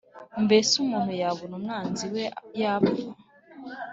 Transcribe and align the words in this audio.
Mbese 0.43 0.71
umuntu 0.83 1.11
yabona 1.21 1.53
umwanzi 1.59 2.05
we 2.13 2.23
yapfa 2.61 3.07